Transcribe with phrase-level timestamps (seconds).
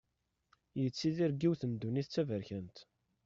[0.81, 2.77] Yettidir deg yiwet n ddunit d taberkant.